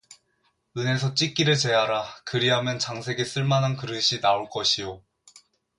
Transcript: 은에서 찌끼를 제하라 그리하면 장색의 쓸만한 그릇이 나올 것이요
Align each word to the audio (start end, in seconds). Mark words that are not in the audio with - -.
은에서 0.75 1.13
찌끼를 1.13 1.55
제하라 1.55 2.03
그리하면 2.25 2.79
장색의 2.79 3.23
쓸만한 3.23 3.77
그릇이 3.77 4.19
나올 4.19 4.49
것이요 4.49 5.03